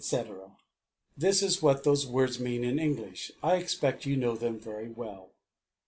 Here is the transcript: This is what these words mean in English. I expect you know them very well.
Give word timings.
This 1.15 1.43
is 1.43 1.61
what 1.61 1.83
these 1.83 2.07
words 2.07 2.39
mean 2.39 2.63
in 2.63 2.79
English. 2.79 3.31
I 3.43 3.57
expect 3.57 4.03
you 4.07 4.17
know 4.17 4.35
them 4.35 4.57
very 4.57 4.89
well. 4.89 5.29